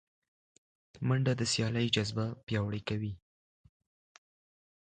[1.07, 3.13] منډه د سیالۍ جذبه پیاوړې کوي